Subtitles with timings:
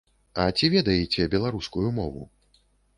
[0.43, 2.29] А ці ведаеце беларускую мову?